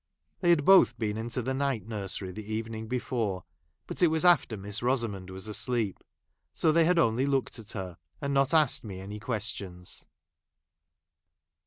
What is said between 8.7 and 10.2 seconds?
me any questions.